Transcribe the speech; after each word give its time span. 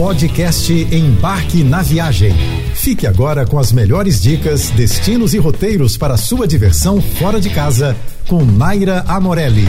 Podcast 0.00 0.72
Embarque 0.72 1.62
na 1.62 1.82
Viagem. 1.82 2.32
Fique 2.74 3.06
agora 3.06 3.46
com 3.46 3.58
as 3.58 3.70
melhores 3.70 4.18
dicas, 4.22 4.70
destinos 4.70 5.34
e 5.34 5.38
roteiros 5.38 5.98
para 5.98 6.16
sua 6.16 6.48
diversão 6.48 7.02
fora 7.02 7.38
de 7.38 7.50
casa 7.50 7.94
com 8.26 8.42
Naira 8.42 9.04
Amorelli. 9.06 9.66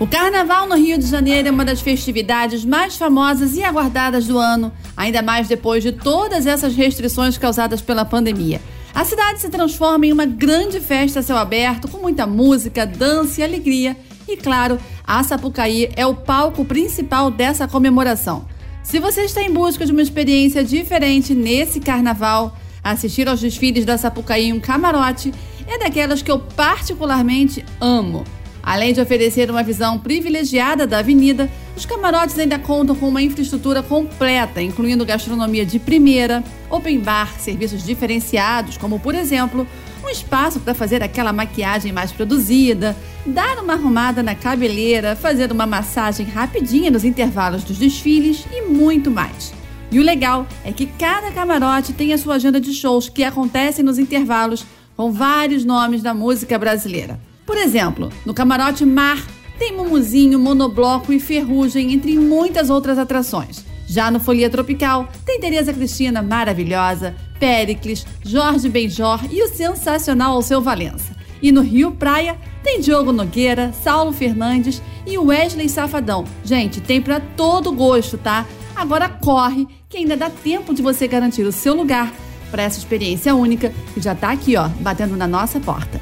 O 0.00 0.06
Carnaval 0.06 0.66
no 0.66 0.76
Rio 0.76 0.96
de 0.96 1.04
Janeiro 1.08 1.46
é 1.46 1.50
uma 1.50 1.62
das 1.62 1.82
festividades 1.82 2.64
mais 2.64 2.96
famosas 2.96 3.54
e 3.54 3.62
aguardadas 3.62 4.26
do 4.26 4.38
ano, 4.38 4.72
ainda 4.96 5.20
mais 5.20 5.46
depois 5.46 5.82
de 5.82 5.92
todas 5.92 6.46
essas 6.46 6.74
restrições 6.74 7.36
causadas 7.36 7.82
pela 7.82 8.06
pandemia. 8.06 8.62
A 8.94 9.04
cidade 9.04 9.42
se 9.42 9.50
transforma 9.50 10.06
em 10.06 10.12
uma 10.12 10.24
grande 10.24 10.80
festa 10.80 11.20
a 11.20 11.22
céu 11.22 11.36
aberto, 11.36 11.86
com 11.86 11.98
muita 11.98 12.26
música, 12.26 12.86
dança 12.86 13.42
e 13.42 13.44
alegria. 13.44 13.94
E 14.26 14.38
claro, 14.38 14.78
a 15.06 15.22
Sapucaí 15.22 15.90
é 15.94 16.06
o 16.06 16.14
palco 16.14 16.64
principal 16.64 17.30
dessa 17.30 17.68
comemoração. 17.68 18.55
Se 18.86 19.00
você 19.00 19.22
está 19.22 19.42
em 19.42 19.50
busca 19.50 19.84
de 19.84 19.90
uma 19.90 20.00
experiência 20.00 20.62
diferente 20.62 21.34
nesse 21.34 21.80
carnaval, 21.80 22.56
assistir 22.84 23.28
aos 23.28 23.40
desfiles 23.40 23.84
da 23.84 23.98
Sapucaí 23.98 24.44
em 24.44 24.52
um 24.52 24.60
camarote 24.60 25.34
é 25.66 25.76
daquelas 25.76 26.22
que 26.22 26.30
eu 26.30 26.38
particularmente 26.38 27.64
amo. 27.80 28.22
Além 28.62 28.92
de 28.92 29.00
oferecer 29.00 29.50
uma 29.50 29.64
visão 29.64 29.98
privilegiada 29.98 30.86
da 30.86 30.98
avenida, 30.98 31.50
os 31.76 31.84
camarotes 31.84 32.38
ainda 32.38 32.60
contam 32.60 32.94
com 32.94 33.08
uma 33.08 33.20
infraestrutura 33.20 33.82
completa, 33.82 34.62
incluindo 34.62 35.04
gastronomia 35.04 35.66
de 35.66 35.80
primeira, 35.80 36.44
open 36.70 37.00
bar, 37.00 37.40
serviços 37.40 37.84
diferenciados, 37.84 38.76
como 38.76 39.00
por 39.00 39.16
exemplo, 39.16 39.66
um 40.06 40.10
espaço 40.10 40.60
para 40.60 40.72
fazer 40.72 41.02
aquela 41.02 41.32
maquiagem 41.32 41.92
mais 41.92 42.12
produzida, 42.12 42.96
dar 43.26 43.58
uma 43.58 43.72
arrumada 43.72 44.22
na 44.22 44.36
cabeleira, 44.36 45.16
fazer 45.16 45.50
uma 45.50 45.66
massagem 45.66 46.24
rapidinha 46.24 46.90
nos 46.90 47.04
intervalos 47.04 47.64
dos 47.64 47.76
desfiles 47.76 48.46
e 48.52 48.62
muito 48.62 49.10
mais. 49.10 49.52
E 49.90 49.98
o 49.98 50.02
legal 50.02 50.46
é 50.64 50.72
que 50.72 50.86
cada 50.86 51.32
camarote 51.32 51.92
tem 51.92 52.12
a 52.12 52.18
sua 52.18 52.36
agenda 52.36 52.60
de 52.60 52.72
shows 52.72 53.08
que 53.08 53.24
acontecem 53.24 53.84
nos 53.84 53.98
intervalos 53.98 54.64
com 54.96 55.10
vários 55.10 55.64
nomes 55.64 56.02
da 56.02 56.14
música 56.14 56.56
brasileira. 56.56 57.20
Por 57.44 57.56
exemplo, 57.56 58.10
no 58.24 58.32
camarote 58.32 58.84
Mar 58.84 59.24
tem 59.58 59.76
Mumuzinho, 59.76 60.38
Monobloco 60.38 61.12
e 61.12 61.18
Ferrugem, 61.18 61.92
entre 61.92 62.16
muitas 62.16 62.70
outras 62.70 62.98
atrações. 62.98 63.64
Já 63.88 64.10
no 64.10 64.20
Folia 64.20 64.50
Tropical, 64.50 65.08
tem 65.24 65.40
Tereza 65.40 65.72
Cristina 65.72 66.20
maravilhosa, 66.20 67.14
Péricles, 67.38 68.06
Jorge 68.24 68.68
Benjor 68.68 69.20
e 69.30 69.42
o 69.42 69.48
sensacional 69.48 70.34
Alceu 70.34 70.60
Valença. 70.60 71.14
E 71.42 71.52
no 71.52 71.60
Rio 71.60 71.92
Praia, 71.92 72.36
tem 72.62 72.80
Diogo 72.80 73.12
Nogueira, 73.12 73.72
Saulo 73.82 74.12
Fernandes 74.12 74.82
e 75.06 75.16
Wesley 75.18 75.68
Safadão. 75.68 76.24
Gente, 76.44 76.80
tem 76.80 77.00
para 77.00 77.20
todo 77.20 77.72
gosto, 77.72 78.18
tá? 78.18 78.46
Agora 78.74 79.08
corre, 79.08 79.66
que 79.88 79.98
ainda 79.98 80.16
dá 80.16 80.28
tempo 80.28 80.74
de 80.74 80.82
você 80.82 81.06
garantir 81.06 81.42
o 81.42 81.52
seu 81.52 81.74
lugar 81.74 82.12
para 82.50 82.62
essa 82.62 82.78
experiência 82.78 83.34
única 83.34 83.72
que 83.94 84.00
já 84.00 84.12
está 84.12 84.30
aqui, 84.30 84.56
ó, 84.56 84.68
batendo 84.80 85.16
na 85.16 85.26
nossa 85.26 85.60
porta. 85.60 86.00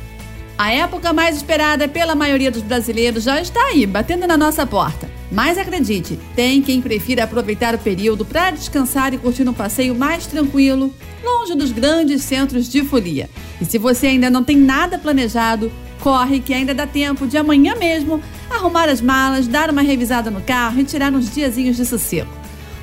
A 0.57 0.73
época 0.73 1.13
mais 1.13 1.37
esperada 1.37 1.89
pela 1.89 2.15
maioria 2.15 2.51
dos 2.51 2.63
brasileiros 2.63 3.25
já 3.25 3.41
está 3.41 3.61
aí, 3.67 3.87
batendo 3.87 4.27
na 4.27 4.37
nossa 4.37 4.65
porta. 4.65 5.09
Mas 5.35 5.59
acredite, 5.59 6.17
tem 6.37 6.63
quem 6.63 6.81
prefira 6.81 7.25
aproveitar 7.25 7.75
o 7.75 7.79
período 7.79 8.25
para 8.25 8.53
descansar 8.53 9.13
e 9.13 9.19
curtir 9.19 9.49
um 9.49 9.53
passeio 9.53 9.93
mais 9.93 10.29
tranquilo, 10.29 10.95
longe 11.25 11.57
dos 11.57 11.73
grandes 11.73 12.23
centros 12.23 12.69
de 12.69 12.85
folia. 12.85 13.29
E 13.61 13.65
se 13.65 13.77
você 13.77 14.07
ainda 14.07 14.31
não 14.31 14.45
tem 14.45 14.57
nada 14.57 14.97
planejado, 14.97 15.73
corre 15.99 16.39
que 16.39 16.55
ainda 16.55 16.73
dá 16.73 16.87
tempo 16.87 17.27
de 17.27 17.37
amanhã 17.37 17.75
mesmo 17.75 18.23
arrumar 18.49 18.89
as 18.89 19.01
malas, 19.01 19.49
dar 19.49 19.71
uma 19.71 19.83
revisada 19.83 20.31
no 20.31 20.41
carro 20.41 20.79
e 20.79 20.85
tirar 20.85 21.13
uns 21.13 21.35
diazinhos 21.35 21.77
de 21.77 21.85
sossego. 21.85 22.31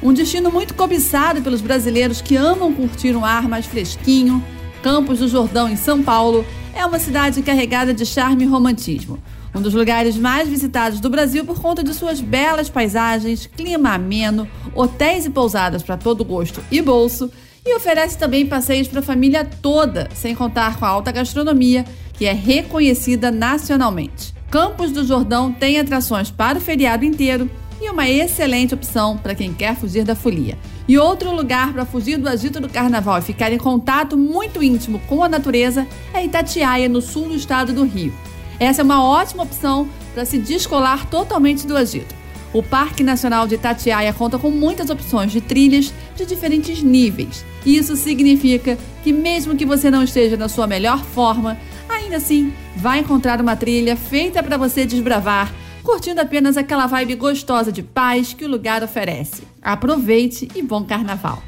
Um 0.03 0.11
destino 0.11 0.51
muito 0.51 0.73
cobiçado 0.73 1.41
pelos 1.41 1.61
brasileiros 1.61 2.19
que 2.19 2.35
amam 2.35 2.73
curtir 2.73 3.15
um 3.15 3.23
ar 3.23 3.47
mais 3.47 3.65
fresquinho, 3.65 4.43
Campos 4.83 5.19
do 5.19 5.27
Jordão, 5.29 5.69
em 5.69 5.77
São 5.77 6.03
Paulo, 6.03 6.45
é 6.73 6.85
uma 6.85 6.99
cidade 6.99 7.41
carregada 7.43 7.93
de 7.93 8.05
charme 8.05 8.43
e 8.43 8.47
romantismo. 8.47 9.19
Um 9.53 9.61
dos 9.61 9.73
lugares 9.73 10.17
mais 10.17 10.47
visitados 10.47 10.99
do 10.99 11.09
Brasil 11.09 11.43
por 11.43 11.61
conta 11.61 11.83
de 11.83 11.93
suas 11.93 12.21
belas 12.21 12.69
paisagens, 12.69 13.45
clima 13.45 13.93
ameno, 13.93 14.47
hotéis 14.73 15.25
e 15.25 15.29
pousadas 15.29 15.83
para 15.83 15.97
todo 15.97 16.23
gosto 16.23 16.63
e 16.71 16.81
bolso, 16.81 17.29
e 17.65 17.75
oferece 17.75 18.17
também 18.17 18.47
passeios 18.47 18.87
para 18.87 19.01
a 19.01 19.03
família 19.03 19.45
toda, 19.45 20.09
sem 20.15 20.33
contar 20.33 20.77
com 20.77 20.85
a 20.85 20.89
alta 20.89 21.11
gastronomia, 21.11 21.85
que 22.13 22.25
é 22.25 22.33
reconhecida 22.33 23.29
nacionalmente. 23.29 24.33
Campos 24.49 24.91
do 24.91 25.05
Jordão 25.05 25.51
tem 25.51 25.79
atrações 25.79 26.31
para 26.31 26.57
o 26.57 26.61
feriado 26.61 27.05
inteiro 27.05 27.49
e 27.81 27.89
uma 27.89 28.07
excelente 28.09 28.73
opção 28.73 29.17
para 29.17 29.35
quem 29.35 29.53
quer 29.53 29.75
fugir 29.75 30.03
da 30.03 30.15
folia. 30.15 30.57
E 30.87 30.97
outro 30.97 31.33
lugar 31.35 31.73
para 31.73 31.85
fugir 31.85 32.17
do 32.17 32.29
agito 32.29 32.59
do 32.59 32.69
carnaval 32.69 33.19
e 33.19 33.23
ficar 33.23 33.51
em 33.51 33.57
contato 33.57 34.17
muito 34.17 34.63
íntimo 34.63 34.99
com 35.07 35.23
a 35.23 35.29
natureza 35.29 35.87
é 36.13 36.23
Itatiaia, 36.23 36.87
no 36.87 37.01
sul 37.01 37.27
do 37.29 37.35
estado 37.35 37.73
do 37.73 37.83
Rio. 37.83 38.13
Essa 38.61 38.83
é 38.83 38.85
uma 38.85 39.03
ótima 39.03 39.41
opção 39.41 39.89
para 40.13 40.23
se 40.23 40.37
descolar 40.37 41.07
totalmente 41.07 41.65
do 41.65 41.75
agito. 41.75 42.13
O 42.53 42.61
Parque 42.61 43.03
Nacional 43.03 43.47
de 43.47 43.55
Itatiaia 43.55 44.13
conta 44.13 44.37
com 44.37 44.51
muitas 44.51 44.91
opções 44.91 45.31
de 45.31 45.41
trilhas 45.41 45.91
de 46.15 46.27
diferentes 46.27 46.83
níveis. 46.83 47.43
Isso 47.65 47.95
significa 47.95 48.77
que, 49.03 49.11
mesmo 49.11 49.55
que 49.55 49.65
você 49.65 49.89
não 49.89 50.03
esteja 50.03 50.37
na 50.37 50.47
sua 50.47 50.67
melhor 50.67 51.03
forma, 51.03 51.57
ainda 51.89 52.17
assim 52.17 52.53
vai 52.75 52.99
encontrar 52.99 53.41
uma 53.41 53.55
trilha 53.55 53.95
feita 53.95 54.43
para 54.43 54.57
você 54.57 54.85
desbravar 54.85 55.51
curtindo 55.81 56.21
apenas 56.21 56.55
aquela 56.55 56.85
vibe 56.85 57.15
gostosa 57.15 57.71
de 57.71 57.81
paz 57.81 58.31
que 58.31 58.45
o 58.45 58.47
lugar 58.47 58.83
oferece. 58.83 59.41
Aproveite 59.59 60.47
e 60.53 60.61
bom 60.61 60.83
carnaval! 60.83 61.41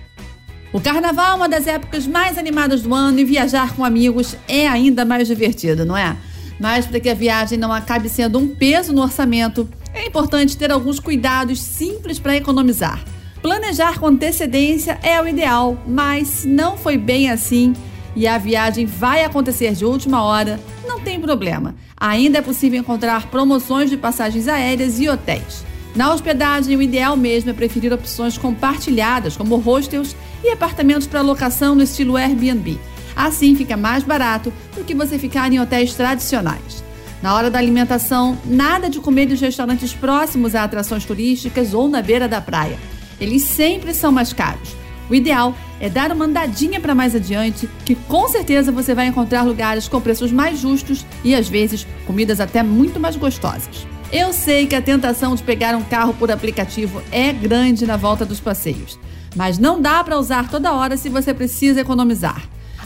O 0.73 0.81
carnaval 0.81 1.33
é 1.33 1.35
uma 1.35 1.47
das 1.47 1.67
épocas 1.67 2.07
mais 2.07 2.39
animadas 2.39 2.81
do 2.81 2.91
ano 2.91 3.19
e 3.19 3.23
viajar 3.23 3.75
com 3.75 3.85
amigos 3.85 4.35
é 4.47 4.67
ainda 4.67 5.05
mais 5.05 5.27
divertido, 5.27 5.85
não 5.85 5.95
é? 5.95 6.17
Mas 6.59 6.85
para 6.85 6.99
que 6.99 7.09
a 7.09 7.13
viagem 7.13 7.57
não 7.57 7.71
acabe 7.71 8.09
sendo 8.09 8.39
um 8.39 8.47
peso 8.47 8.93
no 8.93 9.01
orçamento, 9.01 9.67
é 9.93 10.07
importante 10.07 10.57
ter 10.57 10.71
alguns 10.71 10.99
cuidados 10.99 11.59
simples 11.59 12.19
para 12.19 12.35
economizar. 12.35 13.03
Planejar 13.41 13.99
com 13.99 14.07
antecedência 14.07 14.97
é 15.03 15.21
o 15.21 15.27
ideal, 15.27 15.77
mas 15.85 16.27
se 16.29 16.47
não 16.47 16.77
foi 16.77 16.97
bem 16.97 17.29
assim 17.29 17.73
e 18.15 18.27
a 18.27 18.37
viagem 18.37 18.85
vai 18.85 19.23
acontecer 19.23 19.73
de 19.73 19.83
última 19.83 20.23
hora, 20.23 20.59
não 20.87 20.99
tem 20.99 21.19
problema. 21.19 21.75
Ainda 21.97 22.39
é 22.39 22.41
possível 22.41 22.79
encontrar 22.79 23.27
promoções 23.27 23.89
de 23.89 23.97
passagens 23.97 24.47
aéreas 24.47 24.99
e 24.99 25.09
hotéis. 25.09 25.65
Na 25.95 26.11
hospedagem, 26.13 26.75
o 26.75 26.81
ideal 26.81 27.15
mesmo 27.15 27.49
é 27.49 27.53
preferir 27.53 27.93
opções 27.93 28.37
compartilhadas, 28.37 29.37
como 29.37 29.57
hostels 29.57 30.15
e 30.43 30.49
apartamentos 30.49 31.05
para 31.05 31.21
locação 31.21 31.75
no 31.75 31.83
estilo 31.83 32.17
Airbnb. 32.17 32.79
Assim 33.15 33.55
fica 33.55 33.77
mais 33.77 34.03
barato 34.03 34.51
do 34.75 34.83
que 34.83 34.95
você 34.95 35.17
ficar 35.19 35.51
em 35.51 35.59
hotéis 35.59 35.93
tradicionais. 35.93 36.83
Na 37.21 37.35
hora 37.35 37.49
da 37.49 37.57
alimentação, 37.57 38.37
nada 38.45 38.89
de 38.89 38.99
comer 38.99 39.27
nos 39.27 39.39
restaurantes 39.39 39.93
próximos 39.93 40.55
a 40.55 40.63
atrações 40.63 41.05
turísticas 41.05 41.73
ou 41.73 41.87
na 41.87 42.01
beira 42.01 42.27
da 42.27 42.41
praia. 42.41 42.77
Eles 43.19 43.43
sempre 43.43 43.93
são 43.93 44.11
mais 44.11 44.33
caros. 44.33 44.75
O 45.09 45.15
ideal 45.15 45.55
é 45.79 45.89
dar 45.89 46.11
uma 46.11 46.25
andadinha 46.25 46.79
para 46.79 46.95
mais 46.95 47.15
adiante, 47.15 47.69
que 47.85 47.95
com 47.95 48.27
certeza 48.27 48.71
você 48.71 48.93
vai 48.93 49.07
encontrar 49.07 49.43
lugares 49.43 49.87
com 49.87 50.01
preços 50.01 50.31
mais 50.31 50.59
justos 50.59 51.05
e 51.23 51.35
às 51.35 51.47
vezes 51.47 51.85
comidas 52.05 52.39
até 52.39 52.63
muito 52.63 52.99
mais 52.99 53.15
gostosas. 53.15 53.87
Eu 54.11 54.31
sei 54.31 54.67
que 54.67 54.75
a 54.75 54.81
tentação 54.81 55.33
de 55.35 55.43
pegar 55.43 55.75
um 55.75 55.83
carro 55.83 56.13
por 56.13 56.31
aplicativo 56.31 57.01
é 57.11 57.33
grande 57.33 57.85
na 57.85 57.97
volta 57.97 58.25
dos 58.25 58.39
passeios, 58.39 58.99
mas 59.35 59.57
não 59.57 59.81
dá 59.81 60.03
para 60.03 60.19
usar 60.19 60.49
toda 60.49 60.73
hora 60.73 60.97
se 60.97 61.09
você 61.09 61.33
precisa 61.33 61.81
economizar. 61.81 62.43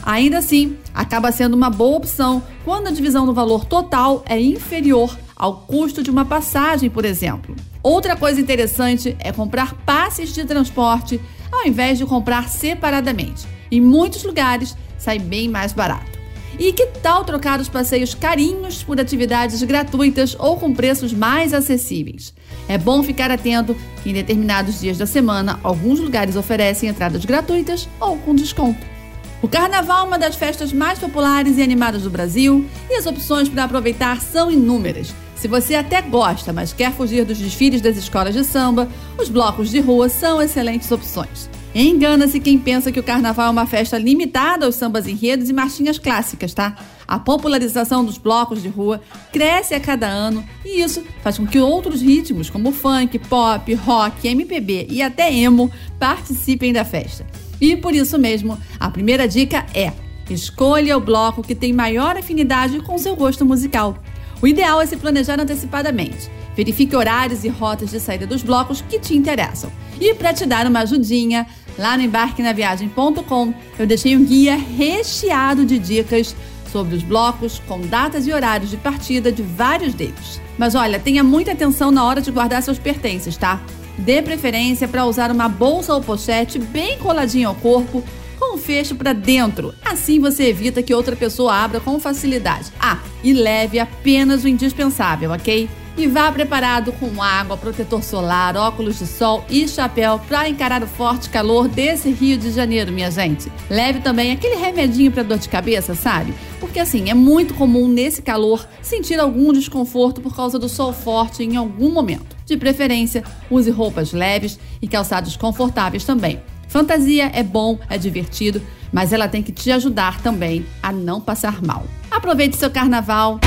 Ainda 0.07 0.37
assim, 0.37 0.77
acaba 0.93 1.33
sendo 1.33 1.53
uma 1.53 1.69
boa 1.69 1.97
opção 1.97 2.41
quando 2.63 2.87
a 2.87 2.91
divisão 2.91 3.25
do 3.25 3.33
valor 3.33 3.65
total 3.65 4.23
é 4.25 4.39
inferior 4.39 5.13
ao 5.35 5.57
custo 5.57 6.01
de 6.01 6.09
uma 6.09 6.23
passagem, 6.23 6.89
por 6.89 7.03
exemplo. 7.03 7.53
Outra 7.83 8.15
coisa 8.15 8.39
interessante 8.39 9.17
é 9.19 9.33
comprar 9.33 9.73
passes 9.85 10.33
de 10.33 10.45
transporte 10.45 11.19
ao 11.51 11.67
invés 11.67 11.97
de 11.97 12.05
comprar 12.05 12.47
separadamente. 12.47 13.45
Em 13.69 13.81
muitos 13.81 14.23
lugares 14.23 14.77
sai 14.97 15.19
bem 15.19 15.49
mais 15.49 15.73
barato. 15.73 16.17
E 16.57 16.71
que 16.71 16.85
tal 17.03 17.25
trocar 17.25 17.59
os 17.59 17.67
passeios 17.67 18.15
carinhos 18.15 18.81
por 18.81 19.01
atividades 19.01 19.61
gratuitas 19.61 20.37
ou 20.39 20.55
com 20.55 20.73
preços 20.73 21.11
mais 21.11 21.53
acessíveis? 21.53 22.33
É 22.69 22.77
bom 22.77 23.03
ficar 23.03 23.29
atento 23.29 23.75
que 24.01 24.11
em 24.11 24.13
determinados 24.13 24.79
dias 24.79 24.97
da 24.97 25.05
semana 25.05 25.59
alguns 25.61 25.99
lugares 25.99 26.37
oferecem 26.37 26.87
entradas 26.87 27.25
gratuitas 27.25 27.89
ou 27.99 28.17
com 28.19 28.33
desconto. 28.33 28.96
O 29.39 29.47
carnaval 29.47 30.05
é 30.05 30.07
uma 30.07 30.17
das 30.17 30.35
festas 30.35 30.73
mais 30.73 30.97
populares 30.97 31.57
e 31.57 31.61
animadas 31.61 32.01
do 32.01 32.09
Brasil 32.09 32.65
e 32.89 32.95
as 32.95 33.05
opções 33.05 33.47
para 33.47 33.65
aproveitar 33.65 34.19
são 34.19 34.49
inúmeras. 34.49 35.13
Se 35.35 35.47
você 35.47 35.75
até 35.75 36.01
gosta, 36.01 36.51
mas 36.51 36.73
quer 36.73 36.91
fugir 36.91 37.23
dos 37.23 37.37
desfiles 37.37 37.79
das 37.79 37.97
escolas 37.97 38.33
de 38.33 38.43
samba, 38.43 38.89
os 39.15 39.29
blocos 39.29 39.69
de 39.69 39.79
rua 39.79 40.09
são 40.09 40.41
excelentes 40.41 40.91
opções. 40.91 41.47
Engana-se 41.75 42.39
quem 42.39 42.57
pensa 42.57 42.91
que 42.91 42.99
o 42.99 43.03
carnaval 43.03 43.45
é 43.45 43.51
uma 43.51 43.67
festa 43.67 43.99
limitada 43.99 44.65
aos 44.65 44.73
sambas 44.73 45.05
enredos 45.05 45.47
e 45.47 45.53
marchinhas 45.53 45.99
clássicas, 45.99 46.55
tá? 46.55 46.75
A 47.07 47.19
popularização 47.19 48.03
dos 48.03 48.17
blocos 48.17 48.63
de 48.63 48.69
rua 48.69 48.99
cresce 49.31 49.75
a 49.75 49.79
cada 49.79 50.07
ano 50.07 50.43
e 50.65 50.81
isso 50.81 51.03
faz 51.21 51.37
com 51.37 51.45
que 51.45 51.59
outros 51.59 52.01
ritmos, 52.01 52.49
como 52.49 52.71
funk, 52.71 53.19
pop, 53.19 53.71
rock, 53.75 54.27
MPB 54.27 54.87
e 54.89 55.03
até 55.03 55.31
emo, 55.31 55.71
participem 55.99 56.73
da 56.73 56.83
festa. 56.83 57.23
E 57.59 57.75
por 57.75 57.93
isso 57.93 58.17
mesmo, 58.17 58.57
a 58.79 58.89
primeira 58.89 59.27
dica 59.27 59.65
é: 59.73 59.93
escolha 60.29 60.97
o 60.97 61.01
bloco 61.01 61.43
que 61.43 61.55
tem 61.55 61.73
maior 61.73 62.17
afinidade 62.17 62.79
com 62.81 62.97
seu 62.97 63.15
gosto 63.15 63.45
musical. 63.45 63.97
O 64.41 64.47
ideal 64.47 64.81
é 64.81 64.85
se 64.85 64.97
planejar 64.97 65.39
antecipadamente. 65.39 66.29
Verifique 66.55 66.95
horários 66.95 67.43
e 67.43 67.49
rotas 67.49 67.91
de 67.91 67.99
saída 67.99 68.25
dos 68.25 68.43
blocos 68.43 68.81
que 68.81 68.99
te 68.99 69.15
interessam. 69.15 69.71
E 69.99 70.13
para 70.13 70.33
te 70.33 70.45
dar 70.45 70.65
uma 70.67 70.79
ajudinha, 70.79 71.45
lá 71.77 71.97
no 71.97 72.03
embarquenaviagem.com 72.03 73.53
eu 73.77 73.87
deixei 73.87 74.15
um 74.15 74.25
guia 74.25 74.55
recheado 74.55 75.65
de 75.65 75.79
dicas 75.79 76.35
sobre 76.71 76.95
os 76.95 77.03
blocos, 77.03 77.59
com 77.67 77.81
datas 77.81 78.27
e 78.27 78.33
horários 78.33 78.69
de 78.69 78.77
partida 78.77 79.31
de 79.31 79.41
vários 79.41 79.93
deles. 79.93 80.41
Mas 80.57 80.75
olha, 80.75 80.99
tenha 80.99 81.23
muita 81.23 81.51
atenção 81.53 81.91
na 81.91 82.03
hora 82.03 82.21
de 82.21 82.31
guardar 82.31 82.61
seus 82.61 82.77
pertences, 82.77 83.37
tá? 83.37 83.61
Dê 83.97 84.21
preferência 84.21 84.87
para 84.87 85.05
usar 85.05 85.31
uma 85.31 85.49
bolsa 85.49 85.93
ou 85.93 86.01
pochete 86.01 86.59
bem 86.59 86.97
coladinha 86.99 87.47
ao 87.47 87.55
corpo, 87.55 88.03
com 88.39 88.55
o 88.55 88.57
fecho 88.57 88.95
para 88.95 89.13
dentro. 89.13 89.73
Assim 89.83 90.19
você 90.19 90.45
evita 90.49 90.83
que 90.83 90.93
outra 90.93 91.15
pessoa 91.15 91.53
abra 91.53 91.79
com 91.79 91.99
facilidade. 91.99 92.71
Ah, 92.79 92.99
e 93.23 93.33
leve 93.33 93.79
apenas 93.79 94.43
o 94.43 94.47
indispensável, 94.47 95.31
ok? 95.31 95.67
E 95.97 96.05
vá 96.05 96.31
preparado 96.31 96.91
com 96.91 97.23
água, 97.23 97.57
protetor 97.57 98.03
solar, 98.03 98.55
óculos 98.55 98.99
de 98.99 99.07
sol 99.07 99.43
e 99.49 99.67
chapéu 99.67 100.21
para 100.27 100.47
encarar 100.47 100.83
o 100.83 100.87
forte 100.87 101.27
calor 101.27 101.67
desse 101.67 102.11
Rio 102.11 102.37
de 102.37 102.51
Janeiro, 102.51 102.91
minha 102.91 103.09
gente. 103.09 103.51
Leve 103.67 104.01
também 104.01 104.31
aquele 104.31 104.57
remedinho 104.57 105.11
para 105.11 105.23
dor 105.23 105.39
de 105.39 105.49
cabeça, 105.49 105.95
sabe? 105.95 106.35
Porque 106.59 106.79
assim, 106.79 107.09
é 107.09 107.15
muito 107.15 107.55
comum 107.55 107.87
nesse 107.87 108.21
calor 108.21 108.67
sentir 108.79 109.19
algum 109.19 109.51
desconforto 109.51 110.21
por 110.21 110.35
causa 110.35 110.59
do 110.59 110.69
sol 110.69 110.93
forte 110.93 111.41
em 111.41 111.55
algum 111.55 111.91
momento. 111.91 112.36
De 112.47 112.55
preferência, 112.55 113.25
use 113.51 113.69
roupas 113.69 114.13
leves 114.13 114.57
e 114.81 114.87
calçados 114.87 115.35
confortáveis 115.35 116.05
também. 116.05 116.39
Fantasia 116.69 117.29
é 117.33 117.43
bom, 117.43 117.77
é 117.89 117.97
divertido, 117.97 118.61
mas 118.91 119.11
ela 119.11 119.27
tem 119.27 119.43
que 119.43 119.51
te 119.51 119.69
ajudar 119.69 120.21
também 120.21 120.65
a 120.81 120.89
não 120.89 121.19
passar 121.19 121.61
mal. 121.61 121.85
Aproveite 122.09 122.55
seu 122.55 122.71
carnaval. 122.71 123.39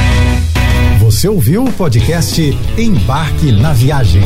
Você 1.00 1.26
ouviu 1.26 1.64
o 1.64 1.72
podcast 1.72 2.42
Embarque 2.76 3.50
na 3.52 3.72
Viagem. 3.72 4.22